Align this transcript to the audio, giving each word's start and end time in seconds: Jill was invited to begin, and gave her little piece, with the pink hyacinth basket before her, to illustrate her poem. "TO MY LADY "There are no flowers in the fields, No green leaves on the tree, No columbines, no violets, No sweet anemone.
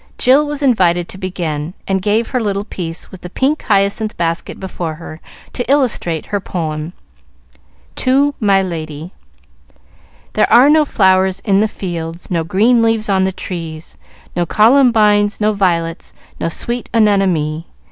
Jill 0.17 0.47
was 0.47 0.63
invited 0.63 1.07
to 1.09 1.19
begin, 1.19 1.75
and 1.87 2.01
gave 2.01 2.29
her 2.29 2.41
little 2.41 2.63
piece, 2.63 3.11
with 3.11 3.21
the 3.21 3.29
pink 3.29 3.61
hyacinth 3.61 4.17
basket 4.17 4.59
before 4.59 4.95
her, 4.95 5.19
to 5.53 5.71
illustrate 5.71 6.25
her 6.25 6.39
poem. 6.39 6.93
"TO 7.95 8.33
MY 8.39 8.63
LADY 8.63 9.13
"There 10.33 10.51
are 10.51 10.71
no 10.71 10.85
flowers 10.85 11.39
in 11.41 11.59
the 11.59 11.67
fields, 11.67 12.31
No 12.31 12.43
green 12.43 12.81
leaves 12.81 13.09
on 13.09 13.25
the 13.25 13.31
tree, 13.31 13.79
No 14.35 14.47
columbines, 14.47 15.39
no 15.39 15.53
violets, 15.53 16.15
No 16.39 16.49
sweet 16.49 16.89
anemone. 16.95 17.65